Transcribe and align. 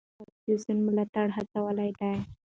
ده 0.03 0.11
د 0.17 0.19
اپوزېسیون 0.25 0.77
ملاتړ 0.87 1.27
هڅولی 1.37 1.89
دی. 1.99 2.13